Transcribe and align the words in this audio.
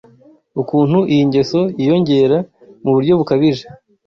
Ukuntu 0.61 0.99
iyi 1.11 1.23
ngeso 1.29 1.59
yiyongera 1.79 2.37
mu 2.83 2.91
buryo 2.95 3.13
bukabije 3.19 3.65